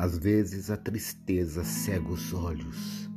Às 0.00 0.16
vezes 0.16 0.70
a 0.70 0.78
tristeza 0.78 1.62
cega 1.62 2.08
os 2.08 2.32
olhos 2.32 3.10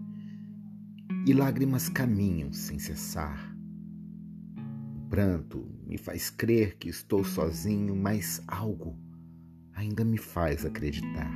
e 1.26 1.32
lágrimas 1.32 1.88
caminham 1.88 2.52
sem 2.52 2.78
cessar. 2.78 3.56
O 4.98 5.08
pranto 5.08 5.66
me 5.88 5.98
faz 5.98 6.30
crer 6.30 6.76
que 6.76 6.90
estou 6.90 7.24
sozinho, 7.24 7.96
mas 7.96 8.44
algo 8.50 9.00
ainda 9.74 10.04
me 10.04 10.18
faz 10.18 10.66
acreditar. 10.66 11.32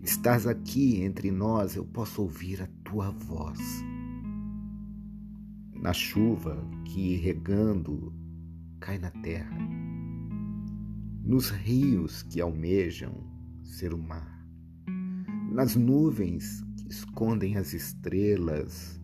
Estás 0.00 0.46
aqui 0.46 1.02
entre 1.02 1.32
nós, 1.32 1.74
eu 1.74 1.84
posso 1.84 2.22
ouvir 2.22 2.62
a 2.62 2.68
tua 2.84 3.10
voz. 3.10 3.58
Na 5.74 5.92
chuva 5.92 6.64
que 6.84 7.16
regando 7.16 8.14
cai 8.78 8.98
na 8.98 9.10
terra 9.10 9.58
nos 11.26 11.50
rios 11.50 12.22
que 12.22 12.40
almejam 12.40 13.12
ser 13.64 13.92
o 13.92 13.98
mar, 13.98 14.46
nas 15.50 15.74
nuvens 15.74 16.62
que 16.76 16.88
escondem 16.88 17.56
as 17.56 17.74
estrelas, 17.74 19.02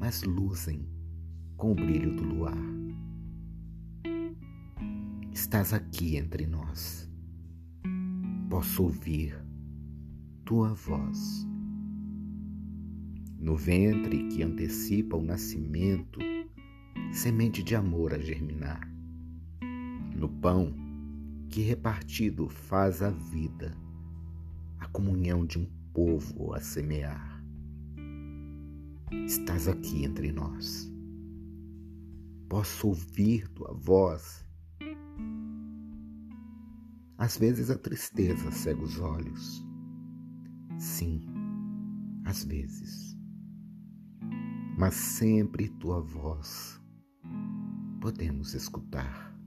mas 0.00 0.22
luzem 0.22 0.88
com 1.58 1.72
o 1.72 1.74
brilho 1.74 2.16
do 2.16 2.24
luar. 2.24 2.56
Estás 5.30 5.74
aqui 5.74 6.16
entre 6.16 6.46
nós. 6.46 7.06
Posso 8.48 8.84
ouvir 8.84 9.38
tua 10.46 10.72
voz. 10.72 11.46
No 13.38 13.56
ventre 13.56 14.26
que 14.28 14.42
antecipa 14.42 15.18
o 15.18 15.22
nascimento, 15.22 16.18
semente 17.12 17.62
de 17.62 17.76
amor 17.76 18.14
a 18.14 18.18
germinar. 18.18 18.90
No 20.16 20.30
pão 20.30 20.87
que 21.48 21.62
repartido 21.62 22.48
faz 22.48 23.02
a 23.02 23.10
vida, 23.10 23.76
a 24.78 24.86
comunhão 24.88 25.46
de 25.46 25.58
um 25.58 25.66
povo 25.92 26.52
a 26.54 26.60
semear. 26.60 27.42
Estás 29.26 29.66
aqui 29.66 30.04
entre 30.04 30.30
nós. 30.30 30.92
Posso 32.48 32.88
ouvir 32.88 33.48
tua 33.48 33.72
voz. 33.74 34.46
Às 37.16 37.36
vezes 37.36 37.70
a 37.70 37.78
tristeza 37.78 38.50
cega 38.50 38.82
os 38.82 38.98
olhos. 38.98 39.64
Sim, 40.78 41.26
às 42.24 42.44
vezes. 42.44 43.16
Mas 44.78 44.94
sempre 44.94 45.68
tua 45.68 46.00
voz 46.00 46.80
podemos 48.00 48.54
escutar. 48.54 49.37